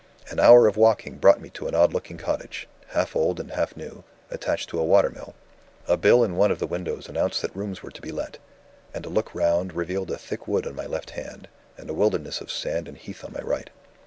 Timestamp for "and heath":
12.87-13.23